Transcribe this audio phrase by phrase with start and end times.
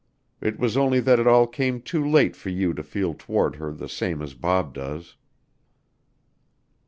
[0.41, 3.71] It was only that it all came too late for you to feel toward her
[3.71, 5.15] the same as Bob does."